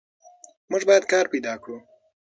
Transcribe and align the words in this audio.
موږ 0.69 0.81
باید 0.89 1.03
کار 1.11 1.25
پیدا 1.33 1.53
کړو. 1.63 1.77